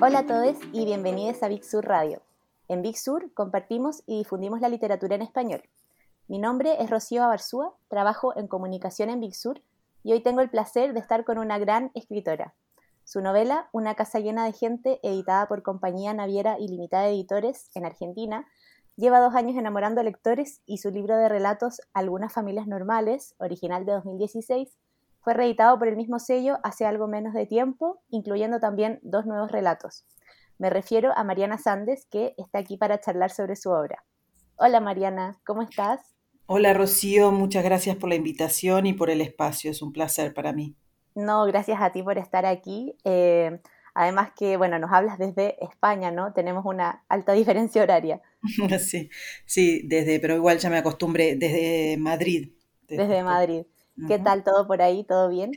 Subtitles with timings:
[0.00, 2.22] Hola a todos y bienvenidos a Big Sur Radio.
[2.68, 5.60] En Big Sur compartimos y difundimos la literatura en español.
[6.28, 9.60] Mi nombre es Rocío Abarzúa, trabajo en comunicación en Big Sur
[10.04, 12.54] y hoy tengo el placer de estar con una gran escritora.
[13.02, 17.68] Su novela, Una casa llena de gente, editada por Compañía Naviera y Limitada de Editores
[17.74, 18.46] en Argentina,
[18.94, 23.84] lleva dos años enamorando a lectores y su libro de relatos Algunas familias normales, original
[23.84, 24.78] de 2016,
[25.28, 29.52] fue reeditado por el mismo sello hace algo menos de tiempo, incluyendo también dos nuevos
[29.52, 30.06] relatos.
[30.56, 34.02] Me refiero a Mariana Sandes, que está aquí para charlar sobre su obra.
[34.56, 36.00] Hola Mariana, ¿cómo estás?
[36.46, 40.54] Hola Rocío, muchas gracias por la invitación y por el espacio, es un placer para
[40.54, 40.76] mí.
[41.14, 42.96] No, gracias a ti por estar aquí.
[43.04, 43.60] Eh,
[43.92, 46.32] además que, bueno, nos hablas desde España, ¿no?
[46.32, 48.22] Tenemos una alta diferencia horaria.
[48.78, 49.10] Sí,
[49.44, 52.54] sí, desde, pero igual ya me acostumbré, desde Madrid.
[52.88, 53.66] Desde, Madrid.
[54.06, 55.04] ¿Qué tal todo por ahí?
[55.04, 55.52] ¿Todo bien?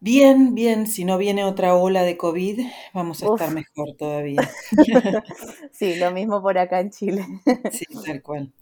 [0.00, 0.86] Bien, bien.
[0.86, 2.60] Si no viene otra ola de COVID,
[2.94, 4.48] vamos a estar mejor todavía.
[5.72, 7.26] sí, lo mismo por acá en Chile.
[7.72, 8.52] sí, tal cual.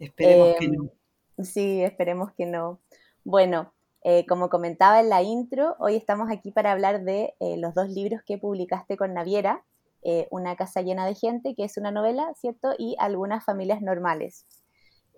[0.00, 0.90] Esperemos que no.
[1.36, 2.80] Em, sí, esperemos que no.
[3.24, 7.74] Bueno, eh, como comentaba en la intro, hoy estamos aquí para hablar de eh, los
[7.74, 9.64] dos libros que publicaste con Naviera,
[10.02, 12.74] eh, Una casa llena de gente, que es una novela, ¿cierto?
[12.78, 14.46] Y Algunas familias normales.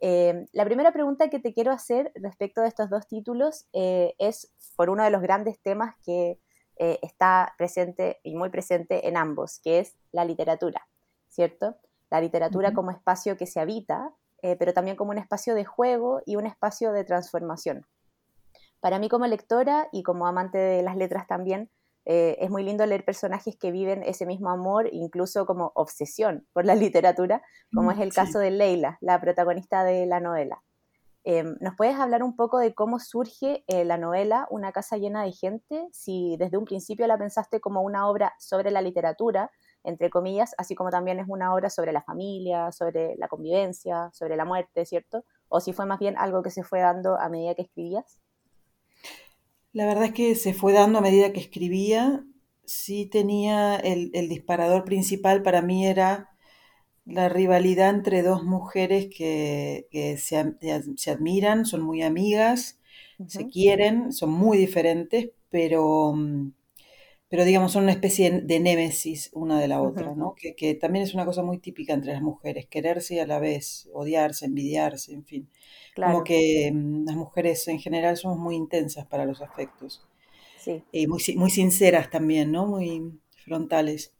[0.04, 4.52] Eh, la primera pregunta que te quiero hacer respecto de estos dos títulos eh, es
[4.74, 6.40] por uno de los grandes temas que
[6.76, 10.88] eh, está presente y muy presente en ambos, que es la literatura,
[11.28, 11.76] ¿cierto?
[12.10, 14.12] La literatura como espacio que se habita,
[14.58, 17.86] pero también como un espacio de juego y un espacio de transformación.
[18.80, 21.70] Para mí como lectora y como amante de las letras también,
[22.04, 26.64] eh, es muy lindo leer personajes que viven ese mismo amor, incluso como obsesión por
[26.64, 30.62] la literatura, como mm, es el caso de Leila, la protagonista de la novela.
[31.24, 35.22] Em, ¿Nos puedes hablar un poco de cómo surge eh, la novela Una casa llena
[35.22, 35.86] de gente?
[35.92, 39.52] Si desde un principio la pensaste como una obra sobre la literatura,
[39.84, 44.36] entre comillas, así como también es una obra sobre la familia, sobre la convivencia, sobre
[44.36, 45.24] la muerte, ¿cierto?
[45.48, 48.20] O si fue más bien algo que se fue dando a medida que escribías.
[49.72, 52.24] La verdad es que se fue dando a medida que escribía.
[52.64, 56.30] Sí tenía el, disparador principal para mí era
[57.04, 59.86] la rivalidad entre dos mujeres que,
[60.18, 62.78] se, admiran, son muy amigas,
[63.26, 66.14] se quieren, son muy diferentes, pero,
[67.32, 70.34] pero digamos son una especie de némesis una de la otra, ¿no?
[70.34, 73.38] Que, que, también es una cosa muy típica entre las mujeres, quererse y a la
[73.38, 75.48] vez odiarse, envidiarse, en fin.
[75.96, 80.02] Como que mm, las mujeres en general somos muy intensas para los afectos.
[80.58, 80.82] Sí.
[80.92, 82.66] Y muy, muy sinceras también, ¿no?
[82.66, 84.12] Muy frontales.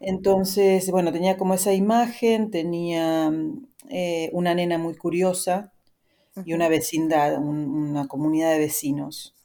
[0.00, 5.72] Entonces, bueno, tenía como esa imagen, tenía mm, eh, una nena muy curiosa
[6.44, 9.36] y una vecindad, una comunidad de vecinos,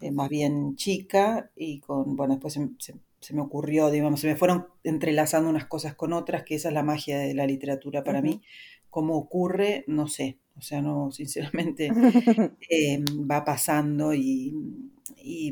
[0.00, 4.66] eh, más bien chica, y con, bueno, después se, me ocurrió, digamos, se me fueron
[4.84, 8.42] entrelazando unas cosas con otras, que esa es la magia de la literatura para mí.
[8.90, 9.84] ¿Cómo ocurre?
[9.86, 11.88] No sé, o sea, no, sinceramente,
[12.70, 14.54] em, va pasando y,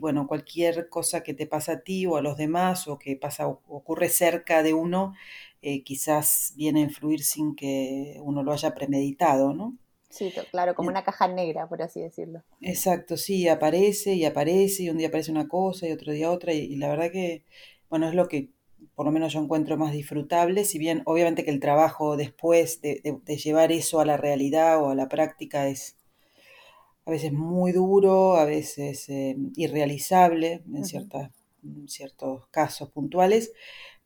[0.00, 3.47] bueno, cualquier cosa que te pasa a ti o a los demás o que pasa,
[3.48, 5.14] ocurre cerca de uno,
[5.62, 9.76] eh, quizás viene a influir sin que uno lo haya premeditado, ¿no?
[10.08, 12.42] Sí, claro, como una caja negra, por así decirlo.
[12.60, 16.52] Exacto, sí, aparece y aparece y un día aparece una cosa y otro día otra
[16.52, 17.44] y la verdad que,
[17.88, 18.50] bueno, es lo que
[18.94, 23.00] por lo menos yo encuentro más disfrutable, si bien obviamente que el trabajo después de,
[23.26, 25.96] llevar eso a la realidad o a la práctica es
[27.04, 30.84] a veces muy duro, a veces eh, irrealizable en,
[31.88, 33.52] ciertos casos puntuales,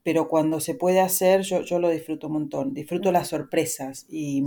[0.02, 4.44] pero cuando se puede hacer yo, yo lo disfruto un montón, disfruto las sorpresas y,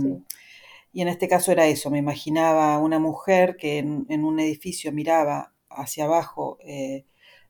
[0.94, 5.52] y, en este caso era eso, me imaginaba una mujer que en, un edificio miraba
[5.68, 7.04] hacia abajo eh,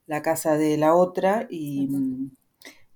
[0.07, 1.89] la casa de la otra y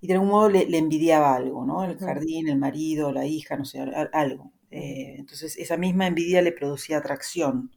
[0.00, 1.84] y de algún modo le, envidiaba algo, ¿no?
[1.84, 3.80] El jardín, el marido, la hija, no sé,
[4.12, 4.52] algo.
[4.70, 7.70] Eh, entonces esa misma envidia le producía atracción.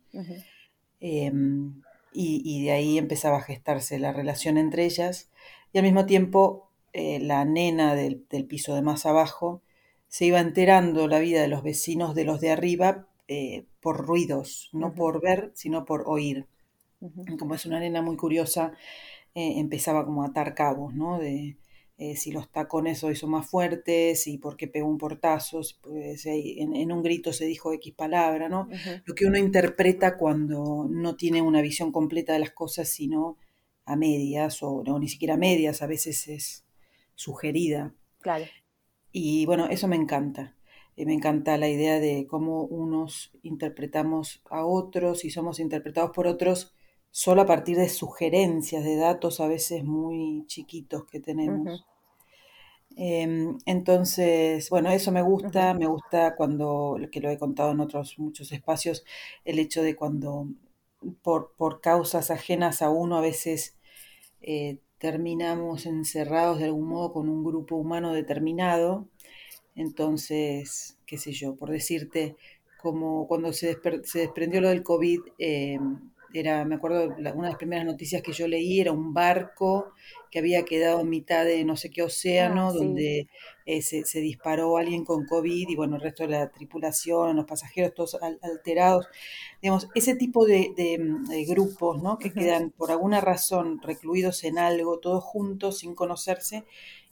[0.99, 1.81] Em,
[2.13, 5.31] y, de ahí empezaba a gestarse la relación entre ellas.
[5.73, 9.61] Y al mismo tiempo eh, la nena del, piso de más abajo
[10.13, 14.69] se iba enterando la vida de los vecinos de los de arriba eh, por ruidos,
[14.71, 16.45] no por ver, sino por oír.
[17.39, 18.73] Como es una nena muy curiosa,
[19.33, 21.17] empezaba como a atar cabos, ¿no?
[21.17, 21.57] De,
[21.97, 26.27] eh, si los tacones hoy son más fuertes y por qué pegó un portazo, pues
[26.27, 28.67] en, un grito se dijo X palabra, ¿no?
[29.05, 33.37] Lo que uno interpreta cuando no tiene una visión completa de las cosas, sino
[33.85, 36.65] a medias o no, ni siquiera a medias, a veces es
[37.15, 37.95] sugerida.
[38.21, 38.45] Claro.
[39.13, 40.55] Y bueno, eso me encanta.
[40.97, 46.27] Eh, me encanta la idea de cómo unos interpretamos a otros y somos interpretados por
[46.27, 46.73] otros
[47.11, 51.85] solo a partir de sugerencias, de datos a veces muy chiquitos que tenemos.
[52.95, 58.17] Em, entonces, bueno, eso me gusta, me gusta cuando, que lo he contado en otros
[58.19, 59.03] muchos espacios,
[59.45, 60.47] el hecho de cuando
[61.21, 63.77] por, por causas ajenas a uno a veces
[64.41, 69.05] eh, terminamos encerrados de algún modo con un grupo humano determinado.
[69.75, 72.37] Entonces, qué sé yo, por decirte,
[72.81, 77.55] como cuando se, se desprendió lo del COVID, em, era, me acuerdo, una de las
[77.55, 79.93] primeras noticias que yo leí era un barco
[80.31, 83.27] que había quedado en mitad de no sé qué océano, ah, donde
[83.65, 87.93] eh, se, disparó alguien con COVID y bueno, el resto de la tripulación, los pasajeros
[87.93, 89.07] todos alterados.
[89.61, 90.73] Digamos, ese tipo de,
[91.47, 92.17] grupos, ¿no?
[92.17, 96.65] Que quedan por alguna razón recluidos en algo, todos juntos, sin conocerse,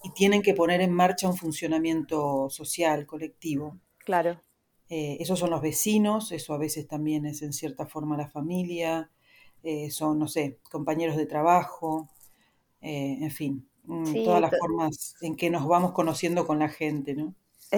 [0.03, 3.77] y tienen que poner en marcha un funcionamiento social, colectivo.
[3.99, 4.41] Claro.
[4.93, 9.09] Eh, esos son los vecinos, eso a veces también es en cierta forma la familia,
[9.63, 12.09] eh, son, no sé, compañeros de trabajo,
[12.81, 17.15] eh, en fin, mm, todas las formas en que nos vamos conociendo con la gente,
[17.15, 17.33] ¿no?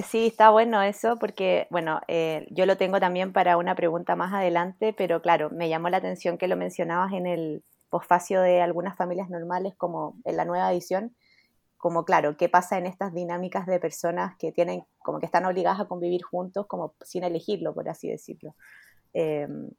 [0.09, 2.01] Sí, está bueno eso porque, bueno,
[2.49, 6.39] yo lo tengo también para una pregunta más adelante, pero claro, me llamó la atención
[6.39, 11.15] que lo mencionabas en el posfacio de algunas familias normales como en la nueva edición,
[11.83, 15.81] como claro, qué pasa en estas dinámicas de personas que tienen, como que están obligadas
[15.81, 18.55] a convivir juntos, como sin elegirlo, por así decirlo.
[19.11, 19.69] Em,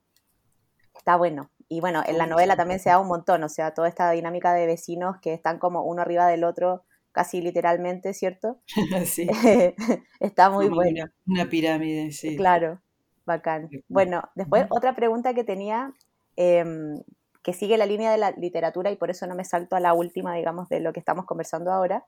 [0.94, 1.50] está bueno.
[1.66, 4.52] Y bueno, en la novela también se da un montón, o sea, toda esta dinámica
[4.52, 8.60] de vecinos que están como uno arriba del otro, casi literalmente, ¿cierto?
[9.06, 9.26] sí.
[10.20, 11.06] está muy bueno.
[11.26, 12.36] Una, pirámide, sí.
[12.36, 12.82] Claro,
[13.24, 13.70] bacán.
[13.88, 15.94] Bueno, después otra pregunta que tenía,
[16.36, 16.98] em,
[17.44, 19.92] que sigue la línea de la literatura y por eso no me salto a la
[19.92, 22.04] última, digamos, de lo que estamos conversando ahora,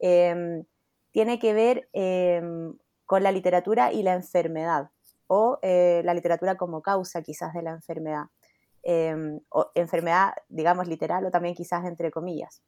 [0.00, 0.64] em,
[1.12, 2.74] tiene que ver em,
[3.04, 4.90] con la literatura y la enfermedad,
[5.26, 8.24] o eh, la literatura como causa quizás de la enfermedad.
[8.82, 12.62] Em, o enfermedad, digamos, literal o también quizás entre comillas.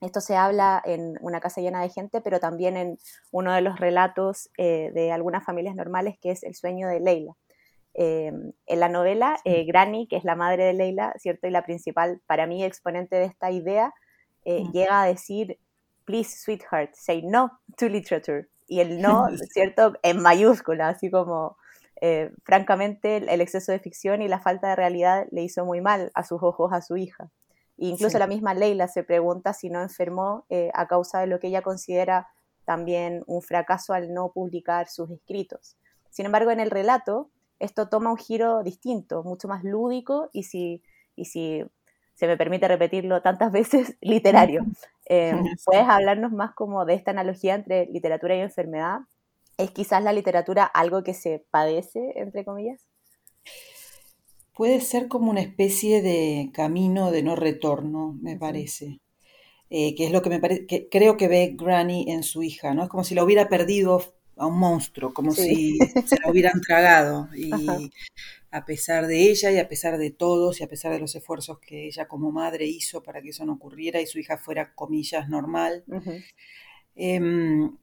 [0.00, 2.98] Esto se habla en Una casa llena de gente, pero también en
[3.32, 7.32] uno de los relatos eh, de algunas familias normales, que es El sueño de Leila.
[7.98, 8.30] Eh,
[8.66, 11.46] en la novela, eh, Granny, que es la madre de Leila, ¿cierto?
[11.46, 13.94] Y la principal, para mí, exponente de esta idea,
[14.44, 15.58] eh, llega a decir,
[16.04, 18.48] please, sweetheart, say no to literature.
[18.68, 19.94] Y el no, ¿cierto?
[20.02, 21.56] En mayúscula, así como,
[22.44, 26.22] francamente, el exceso de ficción y la falta de realidad le hizo muy mal a
[26.22, 27.30] sus ojos a su hija.
[27.78, 30.44] E incluso la misma Leila se pregunta si no enfermó
[30.74, 32.28] a causa de lo que ella considera
[32.66, 35.78] también un fracaso al no publicar sus escritos.
[36.10, 40.82] Sin embargo, en el relato, esto toma un giro distinto, mucho más lúdico y si,
[41.14, 41.64] y si
[42.14, 44.64] se me permite repetirlo tantas veces, literario.
[45.08, 49.02] Eh, ¿Puedes hablarnos más como de esta analogía entre literatura y enfermedad?
[49.56, 52.84] ¿Es quizás la literatura algo que se padece, entre comillas?
[54.52, 58.98] Puede ser como una especie de camino de no retorno, me parece.
[59.70, 62.74] Eh, que es lo que me parece, que creo que ve Granny en su hija,
[62.74, 62.82] ¿no?
[62.82, 64.02] Es como si la hubiera perdido
[64.36, 67.28] a un monstruo, como si se lo hubieran tragado.
[67.34, 67.50] Y
[68.50, 71.58] a pesar de ella y a pesar de todos y a pesar de los esfuerzos
[71.58, 75.28] que ella como madre hizo para que eso no ocurriera y su hija fuera, comillas,
[75.28, 75.84] normal.
[76.94, 77.76] Em,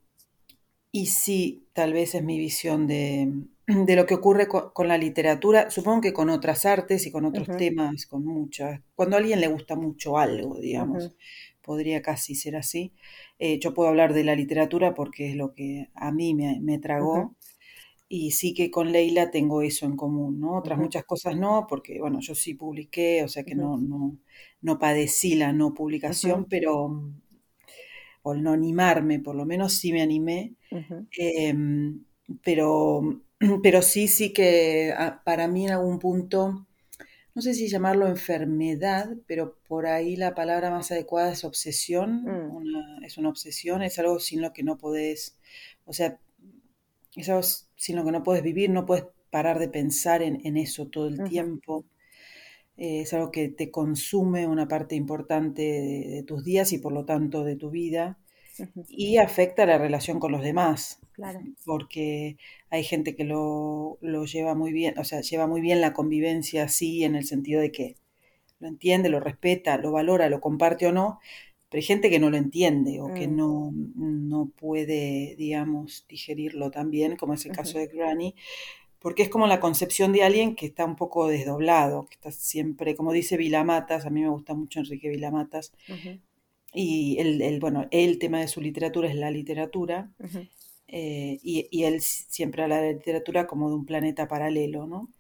[0.92, 3.32] y sí, tal vez es mi visión de,
[3.68, 8.06] lo que ocurre con, la literatura, supongo que con otras artes y con otros temas,
[8.06, 8.82] con muchas.
[8.96, 11.16] Cuando a alguien le gusta mucho algo, digamos,
[11.64, 12.94] podría casi ser así.
[13.40, 17.36] Eh, yo puedo hablar de la literatura porque es lo que a mí me, tragó.
[18.10, 20.56] Y sí que con Leila tengo eso en común, ¿no?
[20.58, 24.18] Otras muchas cosas no, porque bueno, yo sí publiqué, o sea que no, no,
[24.62, 27.02] no padecí la no publicación, pero
[28.24, 30.56] o el no animarme, por lo menos sí me animé.
[31.18, 32.04] Em,
[32.44, 33.22] pero,
[33.64, 36.66] pero sí, sí que ah, para mí en algún punto
[37.36, 43.04] no sé si llamarlo enfermedad, pero por ahí la palabra más adecuada es obsesión, mm.
[43.04, 45.38] es una obsesión, es algo sin lo que no podés,
[45.86, 46.20] o sea,
[47.16, 50.88] es algo sin lo que no puedes vivir, no puedes parar de pensar en, eso
[50.88, 51.86] todo el tiempo.
[52.78, 57.06] Eh, es algo que te consume una parte importante de, tus días y por lo
[57.06, 58.20] tanto de tu vida
[58.90, 61.00] y afecta la relación con los demás.
[61.14, 61.42] Claro.
[61.66, 62.38] Porque
[62.70, 67.04] hay gente que lo, lleva muy bien, o sea, lleva muy bien la convivencia así,
[67.04, 67.98] en el sentido de que
[68.60, 71.20] lo entiende, lo respeta, lo valora, lo comparte o no,
[71.70, 73.36] pero hay gente que no lo entiende o que mm.
[73.36, 78.36] no, no puede, digamos, digerirlo también, como es el caso de Granny,
[79.00, 82.96] porque es como la concepción de alguien que está un poco desdoblado, que está siempre,
[82.96, 85.74] como dice Vilamatas, a mí me gusta mucho Enrique Vilamatas,
[86.74, 90.12] y el, bueno, el tema de su literatura es la literatura,
[90.88, 95.12] eh, y, él siempre habla de la literatura como de un planeta paralelo, ¿no?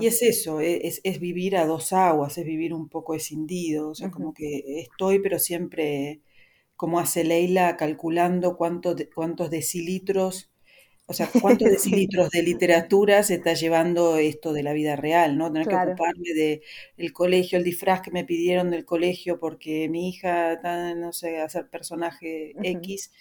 [0.00, 3.90] Y es eso, e, es, es, vivir a dos aguas, es vivir un poco escindido,
[3.90, 6.20] o sea, como que estoy, pero siempre,
[6.76, 10.51] como hace Leila, calculando cuánto, cuántos decilitros,
[11.06, 15.52] o sea, cuántos decilitros de literatura se está llevando esto de la vida real, ¿no?
[15.52, 16.62] Tener que ocuparme de
[16.96, 20.60] el colegio, el disfraz que me pidieron del colegio porque mi hija
[20.94, 23.12] no sé, hacer personaje X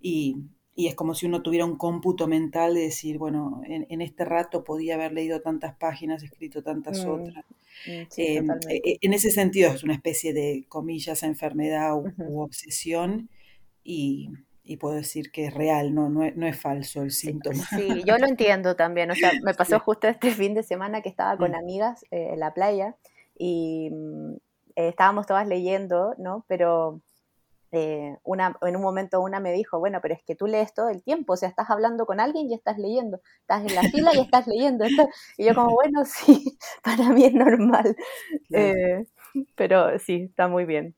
[0.00, 0.36] y
[0.80, 4.64] y es como si uno tuviera un cómputo mental de decir, bueno, en, este rato
[4.64, 7.44] podía haber leído tantas páginas, escrito tantas mm, otras.
[7.86, 13.28] Mm, em, e, e, en ese sentido es una especie de, comillas, enfermedad u, obsesión
[13.84, 14.30] y,
[14.78, 17.64] puedo decir que es real, no, no, es, falso el síntoma.
[17.76, 21.08] Sí, yo lo entiendo también, o sea, me pasó justo este fin de semana que
[21.08, 22.96] estaba con amigas eh, en la playa
[23.36, 24.34] y mm,
[24.76, 26.44] eh, estábamos todas leyendo, ¿no?
[26.48, 27.00] Pero
[27.72, 30.88] eh, una, en un momento una me dijo, bueno, pero es que tú lees todo
[30.88, 34.10] el tiempo, o sea, estás hablando con alguien y estás leyendo, estás en la fila
[34.14, 34.84] y estás leyendo.
[35.36, 37.96] Y yo como, bueno, sí, para mí es normal.
[38.52, 39.06] Eh,
[39.54, 40.94] pero sí, está muy bien.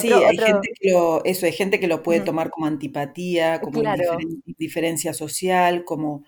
[0.00, 3.82] Sí, hay gente que lo, eso, hay gente que lo puede tomar como antipatía, como
[4.56, 6.24] diferencia social, como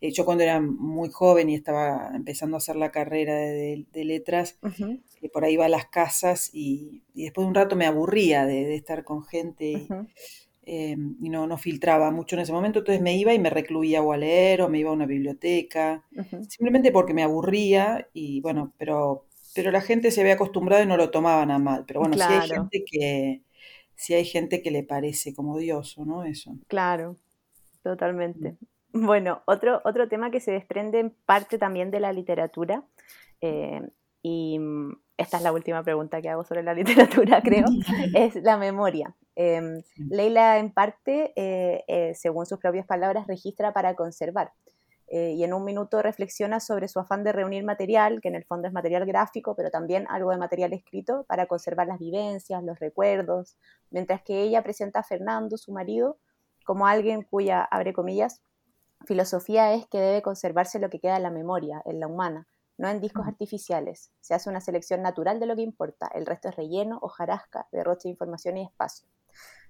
[0.00, 4.58] eh, yo cuando era muy joven y estaba empezando a hacer la carrera de, letras,
[5.22, 8.74] eh, por ahí iba a las casas y, después de un rato me aburría de,
[8.74, 9.86] estar con gente
[10.66, 14.02] eh, y no, no filtraba mucho en ese momento, entonces me iba y me recluía
[14.02, 16.04] o a leer o me iba a una biblioteca,
[16.50, 20.96] simplemente porque me aburría y bueno, pero, pero la gente se había acostumbrado y no
[20.96, 23.42] lo tomaban a mal, pero bueno, sí hay gente que...
[23.96, 26.24] Sí hay gente que le parece como odioso, ¿no?
[26.24, 26.58] Eso.
[26.66, 27.16] Claro,
[27.84, 28.56] totalmente.
[28.92, 32.82] Bueno, otro, otro tema que se desprende en parte también de la literatura,
[33.40, 33.82] eh,
[34.20, 37.66] y mm, esta es la última pregunta que hago sobre la literatura, creo,
[38.14, 39.14] es la memoria.
[39.36, 44.52] Em, Leila, en parte, eh, eh, según sus propias palabras, registra para conservar.
[45.06, 48.66] Y en un minuto reflexiona sobre su afán de reunir material, que en el fondo
[48.66, 53.56] es material gráfico, pero también algo de material escrito, para conservar las vivencias, los recuerdos,
[53.90, 56.18] mientras que ella presenta a Fernando, su marido,
[56.64, 58.42] como alguien cuya, abre comillas,
[59.06, 62.88] filosofía es que debe conservarse lo que queda en la memoria, en la humana, no
[62.88, 64.10] en discos artificiales.
[64.20, 68.08] Se hace una selección natural de lo que importa, el resto es relleno, hojarasca, derroche
[68.08, 69.06] de información y espacio.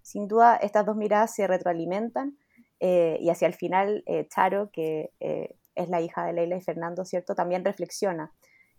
[0.03, 2.39] Sin duda, estas dos miradas se retroalimentan
[2.87, 6.61] eh, y hacia el final, eh, Charo, que eh, es la hija de Leila y
[6.61, 7.35] Fernando, ¿cierto?
[7.35, 8.31] También reflexiona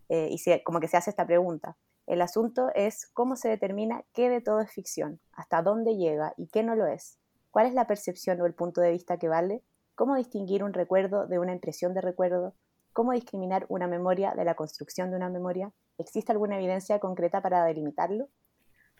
[0.08, 1.76] y como que se hace esta pregunta.
[2.06, 6.46] El asunto es cómo se determina qué de todo es ficción, hasta dónde llega y
[6.46, 7.18] qué no lo es.
[7.50, 9.64] ¿Cuál es la percepción o el punto de vista que vale?
[9.96, 12.54] cómo distinguir un recuerdo de una impresión de recuerdo,
[12.92, 15.72] cómo discriminar una memoria de la construcción de una memoria.
[15.98, 18.28] ¿Existe alguna evidencia concreta para delimitarlo?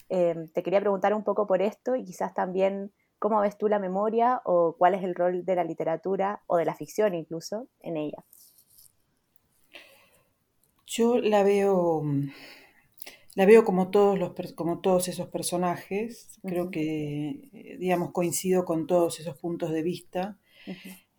[0.09, 4.41] Te quería preguntar un poco por esto y quizás también cómo ves tú la memoria
[4.45, 8.25] o cuál es el rol de la literatura o de la ficción incluso en ella.
[10.87, 12.05] Yo la veo,
[13.35, 16.39] la veo como todos, los, como todos esos personajes.
[16.43, 20.39] Creo que, eh, digamos, coincido con todos esos puntos de vista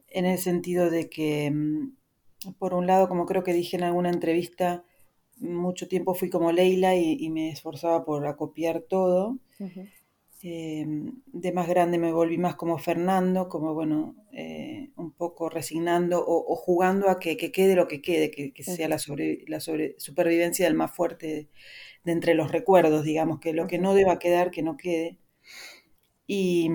[0.08, 4.10] en el sentido de que, mm, por un lado, como creo que dije en alguna
[4.10, 4.84] entrevista,
[5.40, 9.38] mucho tiempo fui como Leila y, me esforzaba por acopiar todo.
[10.44, 16.24] Em, de más grande me volví más como Fernando, como bueno, eh, un poco resignando
[16.26, 20.76] o, jugando a que, quede lo que quede, que, sea la, sobre, la supervivencia del
[20.76, 21.50] más fuerte
[22.04, 25.18] de, entre los recuerdos, digamos, que lo que no deba quedar, que no quede.
[26.28, 26.70] Y,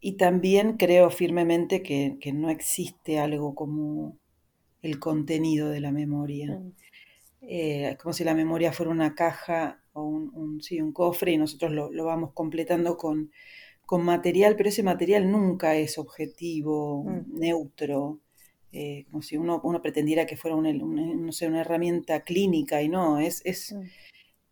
[0.00, 4.18] y también creo firmemente que, no existe algo como
[4.82, 6.62] el contenido de la memoria.
[7.42, 11.38] Eh, es como si la memoria fuera una caja o un, sí, un cofre y
[11.38, 13.30] nosotros lo, vamos completando con,
[13.86, 17.38] con, material, pero ese material nunca es objetivo, mm.
[17.38, 18.20] neutro.
[18.72, 22.88] Eh, como si uno, uno, pretendiera que fuera una, no sé, una herramienta clínica y
[22.88, 23.82] no, es, es, mm.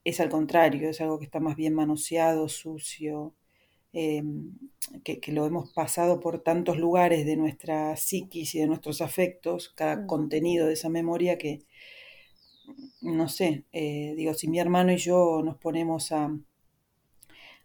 [0.05, 3.35] es al contrario, es algo que está más bien manoseado, sucio,
[3.99, 4.53] Em,
[5.05, 9.97] que, lo hemos pasado por tantos lugares de nuestra psiquis y de nuestros afectos, cada
[9.97, 10.07] mm.
[10.07, 11.61] contenido de esa memoria que,
[13.00, 16.30] no sé, eh, digo, si mi hermano y yo nos ponemos a,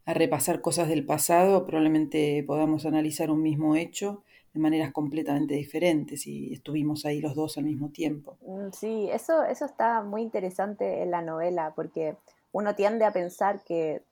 [0.06, 6.28] a repasar cosas del pasado, probablemente podamos analizar un mismo hecho de maneras completamente diferentes
[6.28, 8.38] y estuvimos ahí los dos al mismo tiempo.
[8.42, 12.18] Mm, sí, eso, eso está muy interesante en la novela porque
[12.52, 14.04] uno tiende a pensar que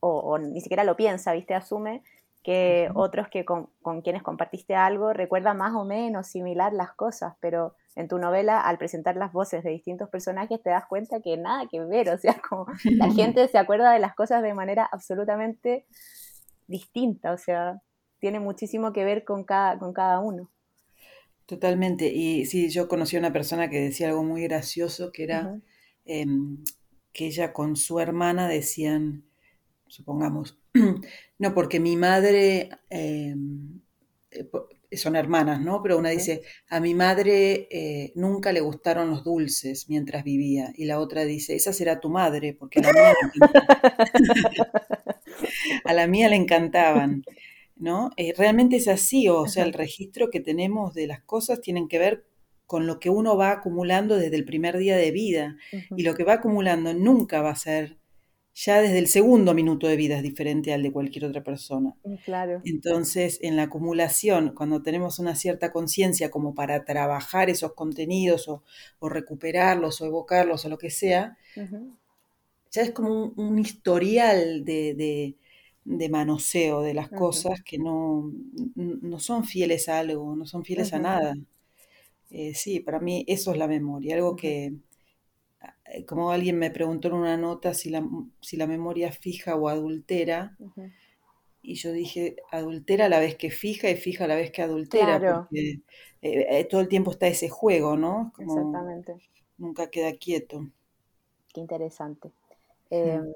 [0.00, 1.54] o, ni siquiera lo piensa, ¿viste?
[1.54, 2.02] Asume
[2.42, 3.68] que otros que con,
[4.02, 8.78] quienes compartiste algo recuerdan más o menos similar las cosas, pero en tu novela, al
[8.78, 12.40] presentar las voces de distintos personajes, te das cuenta que nada que ver, o sea,
[12.48, 15.86] como la gente se acuerda de las cosas de manera absolutamente
[16.66, 17.82] distinta, o sea,
[18.18, 20.50] tiene muchísimo que ver con cada, con cada uno.
[21.46, 22.06] Totalmente.
[22.12, 25.60] Y sí, yo conocí a una persona que decía algo muy gracioso, que era
[26.04, 26.64] em,
[27.12, 29.24] que ella con su hermana decían,
[29.86, 30.58] supongamos,
[31.38, 33.80] no, porque mi madre, em,
[34.30, 34.48] eh,
[34.96, 35.82] son hermanas, ¿no?
[35.82, 40.72] Pero una dice, a mi madre eh, nunca le gustaron los dulces mientras vivía.
[40.76, 43.14] Y la otra dice, esa será tu madre, porque a la mía,
[45.84, 47.24] a la mía le encantaban.
[47.76, 48.10] ¿no?
[48.16, 51.98] Eh, realmente es así, o sea, el registro que tenemos de las cosas tienen que
[51.98, 52.24] ver
[52.66, 55.56] con lo que uno va acumulando desde el primer día de vida.
[55.96, 57.98] Y lo que va acumulando nunca va a ser,
[58.54, 61.94] ya desde el segundo minuto de vida es diferente al de cualquier otra persona.
[62.04, 62.60] Mm, claro.
[62.64, 68.62] Entonces, en la acumulación, cuando tenemos una cierta conciencia como para trabajar esos contenidos o,
[69.00, 71.36] recuperarlos o evocarlos o lo que sea,
[72.70, 75.36] ya es como un, historial de
[75.84, 78.32] de manoseo de las cosas que no,
[78.76, 81.34] no, son fieles a algo, no son fieles a nada.
[82.30, 84.74] Eh, sí, para mí eso es la memoria, algo que,
[86.06, 88.06] como alguien me preguntó en una nota si la,
[88.40, 90.56] si la memoria fija o adultera,
[91.60, 94.62] y yo dije, adultera a la vez que fija y fija a la vez que
[94.62, 95.80] adultera, porque
[96.22, 98.32] eh, todo el tiempo está ese juego, ¿no?
[98.38, 99.16] Exactamente.
[99.58, 100.66] Nunca queda quieto.
[101.52, 102.32] Qué interesante.
[102.90, 103.32] Em,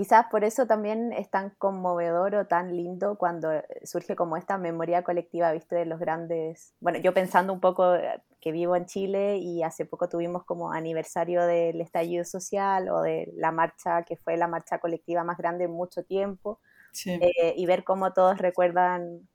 [0.00, 4.56] Quizás por eso también es tan conmovedor o tan lindo cuando eh, surge como esta
[4.56, 6.72] memoria colectiva, viste, de los grandes...
[6.80, 10.72] Bueno, yo pensando un poco eh, que vivo en Chile y hace poco tuvimos como
[10.72, 15.64] aniversario del estallido social o de la marcha que fue la marcha colectiva más grande
[15.64, 16.60] en mucho tiempo,
[17.06, 19.28] eh, y ver cómo todos recuerdan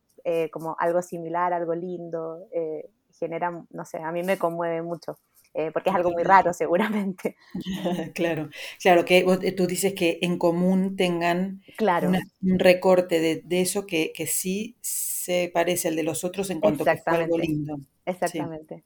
[0.51, 2.47] como algo similar, algo lindo,
[3.19, 5.17] genera, no sé, a mí me conmueve mucho.
[5.57, 7.37] Eh, porque es algo muy raro seguramente.
[8.13, 8.49] claro,
[8.81, 11.61] claro, que eh, tú dices que en común tengan
[12.41, 17.11] un recorte de, eso que, sí se parece al de los otros en cuanto a
[17.13, 17.79] algo lindo.
[18.05, 18.83] Exactamente.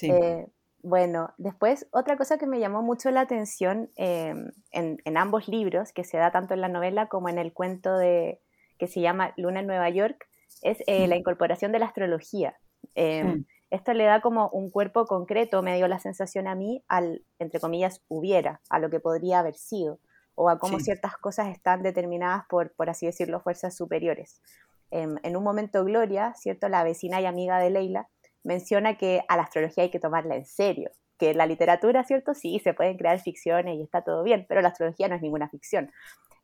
[0.00, 0.46] Eh,
[0.82, 6.04] bueno, después otra cosa que me llamó mucho la atención em, en, ambos libros, que
[6.04, 8.40] se da tanto en la novela como en el cuento de
[8.78, 10.28] que se llama Luna en Nueva York,
[10.62, 12.56] es la incorporación de la astrología.
[12.94, 17.24] Em, esto le da como un cuerpo concreto, me dio la sensación a mí, al,
[17.38, 19.98] entre comillas, hubiera, a lo que podría haber sido,
[20.34, 24.42] o a cómo ciertas cosas están determinadas por, por así decirlo, fuerzas superiores.
[24.90, 26.68] En, un momento, Gloria, ¿cierto?
[26.68, 28.08] La vecina y amiga de Leila,
[28.44, 32.34] menciona que a la astrología hay que tomarla en serio, que la literatura, ¿cierto?
[32.34, 35.48] Sí, se pueden crear ficciones y está todo bien, pero la astrología no es ninguna
[35.48, 35.90] ficción.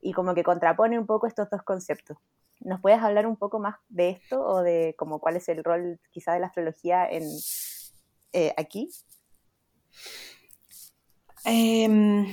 [0.00, 2.16] Y como que contrapone un poco estos dos conceptos.
[2.60, 6.00] ¿Nos puedes hablar un poco más de esto o de como cuál es el rol
[6.10, 7.24] quizá de la astrología en,
[8.32, 8.90] eh, aquí?
[11.44, 12.26] Em,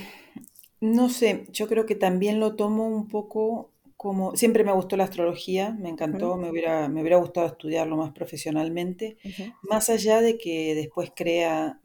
[0.81, 5.05] no sé, yo creo que también lo tomo un poco como, siempre me gustó la
[5.05, 9.17] astrología, me encantó, me, hubiera, me hubiera gustado estudiarlo más profesionalmente,
[9.63, 11.79] más allá de que después crea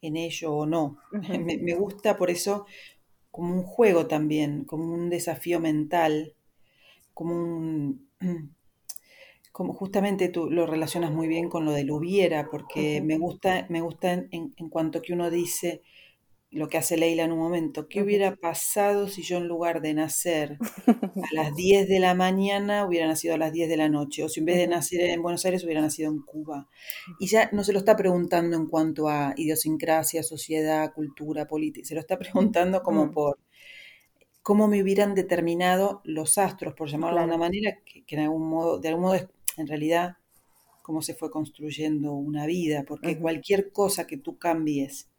[0.00, 0.98] en ello o no.
[1.12, 2.66] me, me, gusta por eso
[3.30, 6.34] como un juego también, como un desafío mental
[7.14, 8.08] como un...
[9.52, 13.82] Como justamente tú lo relacionas muy bien con lo del hubiera, porque me gusta, me
[13.82, 15.82] gusta en, en, cuanto que uno dice
[16.52, 19.94] lo que hace Leila en un momento, ¿qué hubiera pasado si yo en lugar de
[19.94, 20.96] nacer a
[21.32, 24.22] las 10 de la mañana hubiera nacido a las 10 de la noche?
[24.22, 26.68] O si en vez de nacer en Buenos Aires hubiera nacido en Cuba.
[27.18, 31.94] Y ya no se lo está preguntando en cuanto a idiosincrasia, sociedad, cultura, política, se
[31.94, 33.38] lo está preguntando como por
[34.42, 38.78] cómo me hubieran determinado los astros, por llamarlo de alguna manera, que, en algún modo,
[38.78, 40.16] de algún modo es en realidad
[40.82, 45.11] cómo se fue construyendo una vida, porque cualquier cosa que tú cambies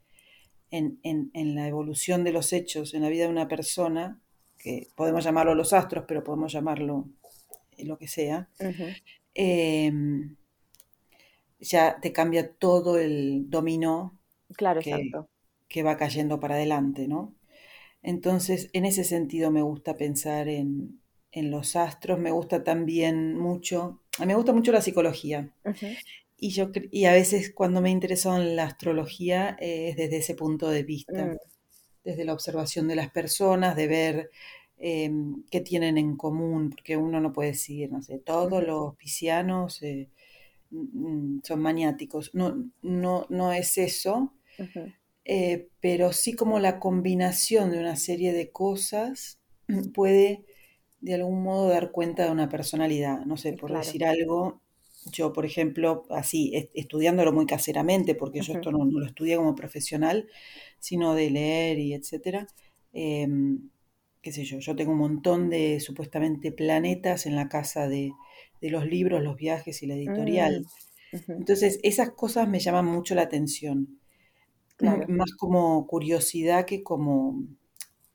[0.73, 4.19] en, la evolución de los hechos en la vida de una persona,
[4.57, 7.09] que podemos llamarlo los astros, pero podemos llamarlo
[7.77, 8.49] eh, lo que sea,
[9.33, 10.35] em,
[11.59, 14.19] ya te cambia todo el dominó
[14.55, 15.11] claro, que,
[15.67, 17.35] que va cayendo para adelante, ¿no?
[18.01, 20.99] Entonces, en ese sentido me gusta pensar en,
[21.35, 25.51] los astros, me gusta también mucho, me gusta mucho la psicología.
[26.43, 30.35] Y, yo, y a veces cuando me interesado en la astrología eh, es desde ese
[30.35, 31.37] punto de vista, mm.
[32.03, 34.29] desde la observación de las personas, de ver
[34.77, 39.81] em, qué tienen en común, porque uno no puede decir, no sé, todos los piscianos
[39.83, 40.09] eh,
[41.43, 42.31] son maniáticos.
[42.33, 44.33] No, no, no es eso,
[45.23, 49.39] eh, pero sí como la combinación de una serie de cosas
[49.93, 50.43] puede
[50.99, 53.23] de algún modo dar cuenta de una personalidad.
[53.25, 54.61] No sé, por decir algo,
[55.11, 60.27] yo, por ejemplo, así, estudiándolo muy caseramente, porque yo esto no, lo estudié como profesional,
[60.79, 62.47] sino de leer y etcétera.
[62.93, 63.69] Em,
[64.21, 68.13] qué sé yo, yo tengo un montón de supuestamente planetas en la casa de,
[68.61, 70.65] los libros, los viajes y la editorial.
[71.11, 71.31] Mm.
[71.33, 73.99] Entonces, esas cosas me llaman mucho la atención.
[74.79, 77.43] Más como curiosidad que como,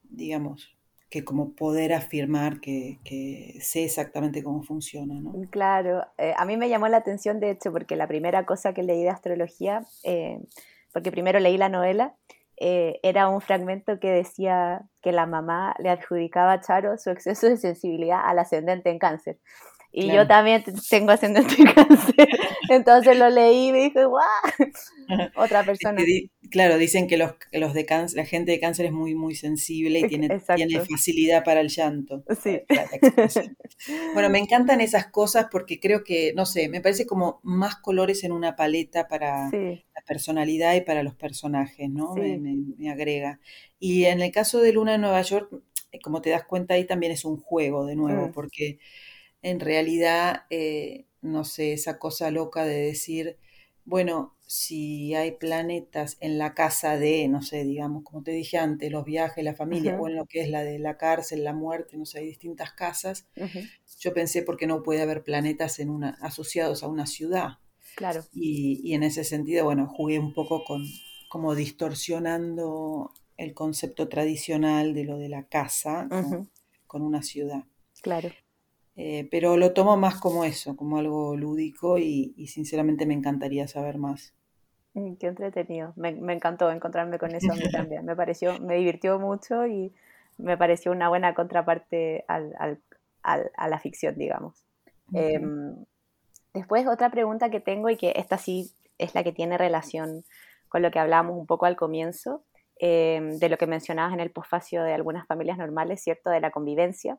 [0.02, 0.77] digamos,
[1.10, 2.98] que como poder afirmar que,
[3.60, 5.32] sé exactamente cómo funciona, ¿no?
[5.50, 8.82] Claro, eh, a mí me llamó la atención, de hecho, porque la primera cosa que
[8.82, 10.38] leí de astrología, eh,
[10.92, 12.14] porque primero leí la novela,
[12.60, 17.48] eh, era un fragmento que decía que la mamá le adjudicaba a Charo su exceso
[17.48, 19.38] de sensibilidad al ascendente en cáncer.
[20.00, 22.28] Y yo también tengo ascendente en cáncer.
[22.68, 24.24] Entonces lo leí y me dije, ¡guau!
[25.36, 26.00] Otra persona.
[26.50, 30.00] claro, dicen que los, los de cáncer, la gente de cáncer es muy, muy sensible
[30.00, 32.22] y tiene, tiene facilidad para el llanto.
[32.42, 32.60] Sí.
[34.14, 38.22] bueno, me encantan esas cosas porque creo que, no sé, me parece como más colores
[38.22, 42.14] en una paleta para la personalidad y para los personajes, ¿no?
[42.14, 43.40] Me, me, agrega.
[43.80, 45.50] Y en el caso de Luna en Nueva York,
[46.02, 48.32] como te das cuenta ahí también es un juego de nuevo, mm.
[48.32, 48.78] porque
[49.42, 53.38] en realidad, eh, no sé, esa cosa loca de decir,
[53.84, 58.90] bueno, si hay planetas en la casa de, no sé, digamos, como te dije antes,
[58.90, 61.96] los viajes, la familia, o en lo que es la de la cárcel, la muerte,
[61.98, 63.26] no sé, hay distintas casas,
[64.00, 67.58] yo pensé por qué no puede haber planetas en una, asociados a una ciudad.
[67.94, 68.24] Claro.
[68.32, 70.84] Y, en ese sentido, bueno, jugué un poco con,
[71.28, 76.08] como distorsionando el concepto tradicional de lo de la casa
[76.86, 77.64] con una ciudad.
[78.02, 78.30] Claro.
[79.00, 83.96] Eh, pero lo tomo más como eso, como algo lúdico y, sinceramente me encantaría saber
[83.96, 84.34] más.
[84.94, 89.20] Mm, qué entretenido, me, encantó encontrarme con eso a mí también, me pareció, me divirtió
[89.20, 89.92] mucho y
[90.36, 92.80] me pareció una buena contraparte al,
[93.22, 94.64] a la ficción, digamos.
[95.12, 95.76] Em,
[96.52, 100.24] después otra pregunta que tengo y que esta sí es la que tiene relación
[100.68, 102.42] con lo que hablábamos un poco al comienzo,
[102.80, 106.30] em, de lo que mencionabas en el posfacio de algunas familias normales, ¿cierto?
[106.30, 107.18] De la convivencia.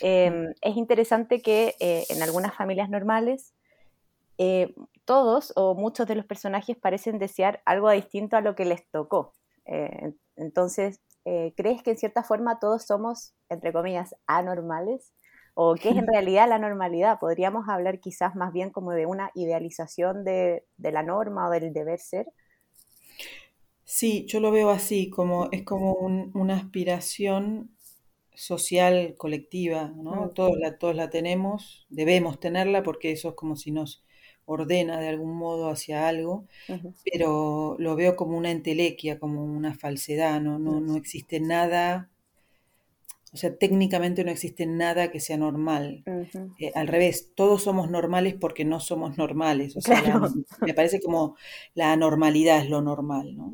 [0.00, 3.54] Em, es interesante que eh, en algunas familias normales
[4.38, 8.86] eh, todos o muchos de los personajes parecen desear algo distinto a lo que les
[8.90, 9.32] tocó.
[9.66, 11.00] Eh, entonces,
[11.56, 15.12] ¿crees que en cierta forma todos somos, entre comillas, anormales?
[15.54, 17.18] ¿O qué es en realidad la normalidad?
[17.18, 22.00] Podríamos hablar quizás más bien como de una idealización de, la norma o del deber
[22.00, 22.26] ser.
[23.84, 27.73] Sí, yo lo veo así, como es como una aspiración
[28.34, 30.30] social colectiva, ¿no?
[30.30, 34.04] Todos la, todos la tenemos, debemos tenerla porque eso es como si nos
[34.46, 36.46] ordena de algún modo hacia algo,
[37.10, 40.58] pero lo veo como una entelequia, como una falsedad, ¿no?
[40.58, 42.10] No, no existe nada,
[43.34, 46.04] o sea, técnicamente no existe nada que sea normal.
[46.60, 49.76] Eh, al revés, todos somos normales porque no somos normales.
[49.76, 50.20] O sea,
[50.60, 51.36] me parece como
[51.74, 53.52] la anormalidad es lo normal, ¿no?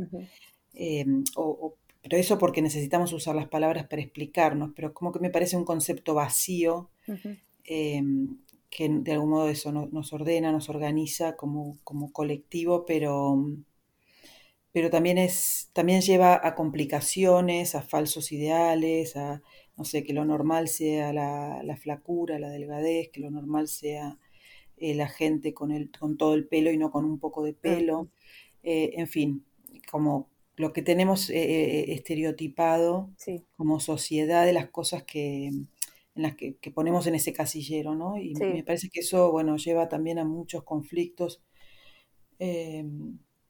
[0.74, 5.30] Eh, o, pero eso porque necesitamos usar las palabras para explicarnos, pero como que me
[5.30, 6.90] parece un concepto vacío
[7.64, 8.38] em,
[8.70, 13.44] que de algún modo eso nos ordena, nos organiza como, como colectivo, pero,
[14.72, 19.42] pero también, es, también lleva a complicaciones, a falsos ideales, a,
[19.76, 24.18] no sé, que lo normal sea la, la flacura, la delgadez, que lo normal sea
[24.76, 27.52] eh, la gente con, el, con todo el pelo y no con un poco de
[27.52, 28.08] pelo,
[28.62, 29.44] eh, en fin,
[29.90, 30.30] como
[30.60, 33.10] lo que tenemos eh, eh, estereotipado
[33.56, 38.18] como sociedad de las cosas que en las que, ponemos en ese casillero, ¿no?
[38.18, 41.40] Y me parece que eso, bueno, lleva también a muchos conflictos.
[42.38, 42.84] Eh,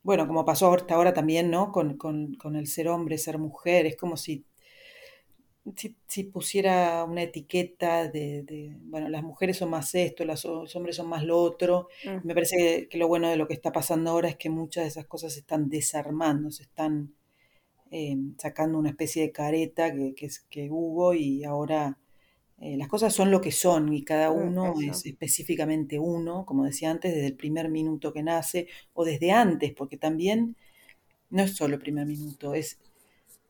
[0.03, 1.73] bueno, como pasó hasta ahora también, ¿no?
[1.73, 4.45] Con, con, el ser hombre, ser mujer, es como si
[6.07, 11.25] si, pusiera una etiqueta de, bueno, las mujeres son más esto, los hombres son más
[11.25, 12.27] lo otro, mm.
[12.27, 14.89] me parece que, lo bueno de lo que está pasando ahora es que muchas de
[14.89, 17.15] esas cosas se están desarmando, se están
[17.91, 21.99] eh, sacando una especie de careta que, que, que hubo y ahora
[22.59, 26.65] eh, las cosas son lo que son y cada mm, uno es específicamente uno, como
[26.65, 30.57] decía antes, desde el primer minuto que nace o desde antes, porque también
[31.29, 32.79] no es solo el primer minuto, es,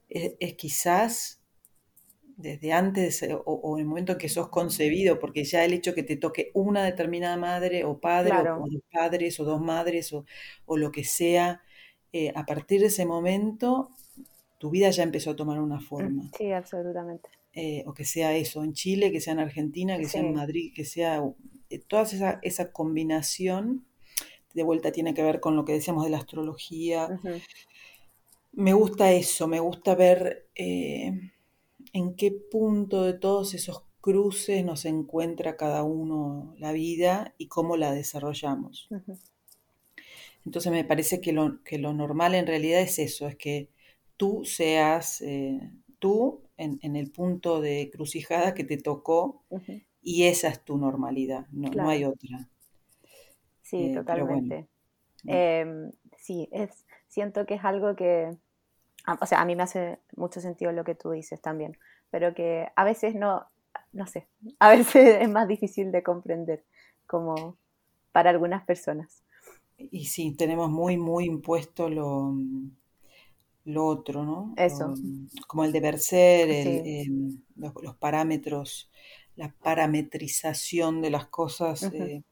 [0.09, 1.40] es quizás
[2.41, 5.95] desde antes eh, o, en el momento en que sos concebido, porque ya el hecho
[5.95, 10.77] que te toque una determinada madre o padre, o, dos padres o dos madres o,
[10.77, 11.63] lo que sea,
[12.13, 13.91] eh, a partir de ese momento
[14.59, 16.31] tu vida ya empezó a tomar una forma.
[16.37, 17.31] Sí, absolutamente.
[17.55, 20.73] Eh, o que sea eso, en Chile, que sea en Argentina, que sea en Madrid,
[20.75, 21.23] que sea
[21.89, 23.87] toda esa, esa combinación,
[24.55, 27.09] de vuelta tiene que ver con lo que decíamos de la astrología.
[28.53, 30.49] Me gusta eso, me gusta ver
[31.93, 37.77] en qué punto de todos esos cruces nos encuentra cada uno la vida y cómo
[37.77, 38.89] la desarrollamos.
[40.45, 43.69] Entonces me parece que lo, que lo, normal en realidad es eso, es que
[44.17, 45.61] tú seas eh,
[45.99, 49.45] tú en, el punto de crucijada que te tocó
[50.03, 52.49] y esa es tu normalidad, no, hay otra.
[53.63, 54.69] Sí, totalmente.
[55.27, 58.37] Em, sí, es, siento que es algo que,
[59.21, 61.77] o sea, a mí me hace mucho sentido lo que tú dices también,
[62.11, 63.47] pero que a veces no,
[63.93, 66.65] no sé, a veces es más difícil de comprender
[67.07, 67.57] como
[68.13, 69.23] para algunas personas.
[69.79, 72.35] Y sí, tenemos muy, muy impuesto lo,
[73.65, 74.53] lo otro, ¿no?
[74.57, 74.95] Eso.
[75.47, 78.91] como el deber ser, em, los, parámetros,
[79.37, 81.85] la parametrización de las cosas.
[81.95, 82.23] Eh,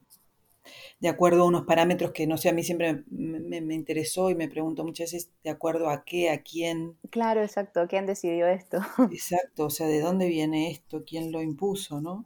[1.00, 4.48] de acuerdo a unos parámetros que no sé, a mí siempre me, interesó y me
[4.48, 6.96] pregunto muchas veces de acuerdo a qué, a quién.
[7.10, 8.78] Claro, exacto, ¿quién decidió esto?
[9.12, 11.04] Exacto, o sea, ¿de dónde viene esto?
[11.06, 12.00] ¿Quién lo impuso?
[12.00, 12.24] ¿no?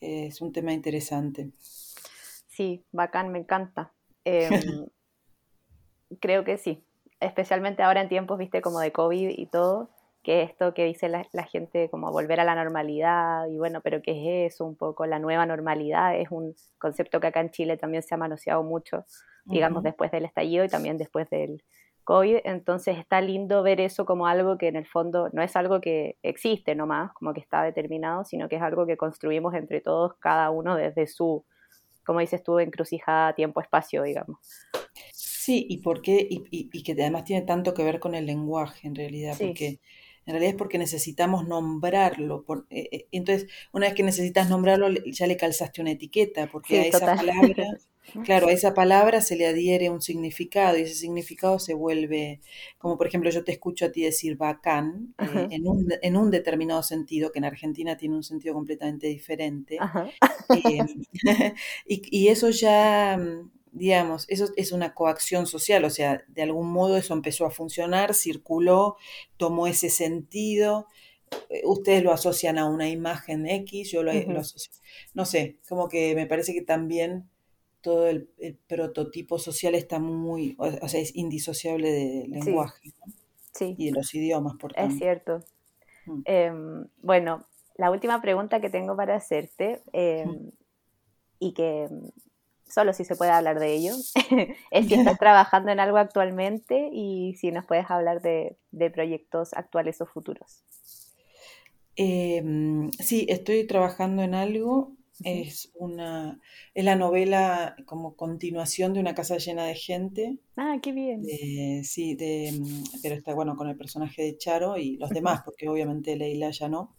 [0.00, 1.50] es un tema interesante.
[1.58, 3.92] Sí, bacán, me encanta.
[4.26, 4.86] Em,
[6.18, 6.82] creo que sí,
[7.20, 9.90] especialmente ahora en tiempos, viste, como de COVID y todo,
[10.24, 14.46] que esto que dice la, gente como volver a la normalidad y bueno, pero ¿qué
[14.46, 15.06] es eso un poco?
[15.06, 19.04] La nueva normalidad es un concepto que acá en Chile también se ha manoseado mucho,
[19.44, 21.62] digamos, después del estallido y también después del
[22.04, 25.80] COVID, entonces está lindo ver eso como algo que en el fondo no es algo
[25.80, 30.14] que existe nomás, como que está determinado, sino que es algo que construimos entre todos,
[30.20, 31.44] cada uno desde su,
[32.04, 34.38] como dices tú, encrucijada, tiempo, espacio, digamos.
[35.12, 38.86] Sí, y, por qué, y, y, que además tiene tanto que ver con el lenguaje
[38.86, 39.80] en realidad, porque
[40.26, 42.44] en realidad es porque necesitamos nombrarlo.
[42.70, 46.86] Eh, eh, entonces, una vez que necesitas nombrarlo, ya le calzaste una etiqueta, porque a
[46.86, 47.78] esa palabra,
[48.24, 52.40] claro, a esa palabra se le adhiere un significado y ese significado se vuelve,
[52.78, 56.30] como por ejemplo yo te escucho a ti decir bacán, eh, en, un, en, un,
[56.30, 59.78] determinado sentido, que en Argentina tiene un sentido completamente diferente.
[61.86, 66.72] y, y eso ya mm, digamos, eso es una coacción social, o sea, de algún
[66.72, 68.96] modo eso empezó a funcionar, circuló,
[69.36, 70.86] tomó ese sentido,
[71.50, 74.72] eh, ustedes lo asocian a una imagen X, yo lo, asocio,
[75.12, 77.28] no sé, como que me parece que también
[77.80, 78.28] todo el,
[78.68, 82.92] prototipo social está muy, o, sea, es indisociable del lenguaje
[83.60, 84.94] y de los idiomas, por tanto.
[84.94, 85.44] Es cierto.
[86.06, 86.22] Mm.
[86.24, 90.52] Em, bueno, la última pregunta que tengo para hacerte, em,
[91.38, 91.88] y que
[92.68, 93.92] solo si se puede hablar de ello,
[94.70, 98.56] es si estás trabajando en algo actualmente y si nos puedes hablar de,
[98.92, 100.62] proyectos actuales o futuros.
[101.96, 104.92] Em, sí, estoy trabajando en algo.
[105.22, 106.40] Es una
[106.74, 110.38] es la novela como continuación de una casa llena de gente.
[110.56, 111.24] Ah, qué bien.
[111.84, 112.52] sí, de,
[113.00, 116.68] pero está bueno con el personaje de Charo y los demás, porque obviamente Leila ya
[116.68, 116.96] no.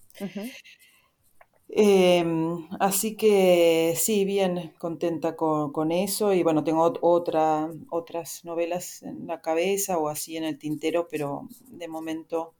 [1.77, 9.27] Em, así que sí, bien contenta con, eso y bueno, tengo otra, otras novelas en
[9.27, 12.53] la cabeza o así en el tintero, pero de momento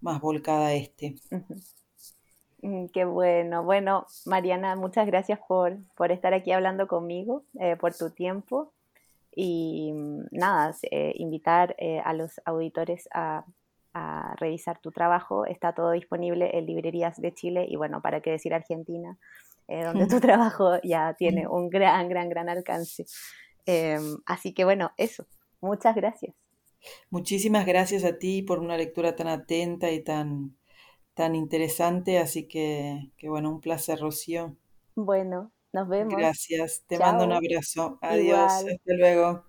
[0.00, 1.16] más volcada a este.
[2.62, 3.62] Mm, qué bueno.
[3.62, 8.72] Bueno, Mariana, muchas gracias por, por estar aquí hablando conmigo, eh, por tu tiempo
[9.34, 13.44] y mm, nada, eh, invitar eh, a los auditores a
[13.96, 15.46] a revisar tu trabajo.
[15.46, 19.16] Está todo disponible en librerías de Chile y bueno, para qué decir Argentina,
[19.68, 23.06] eh, donde tu trabajo ya tiene un gran, gran, gran alcance.
[23.64, 25.26] Em, así que bueno, eso.
[25.62, 26.34] Muchas gracias.
[27.08, 30.56] Muchísimas gracias a ti por una lectura tan atenta y tan,
[31.14, 32.18] tan interesante.
[32.18, 34.54] Así que, que bueno, un placer, Rocío.
[34.94, 36.14] Bueno, nos vemos.
[36.14, 36.84] Gracias.
[36.86, 37.98] Te mando un abrazo.
[38.02, 38.52] Adiós.
[38.52, 39.46] Hasta luego.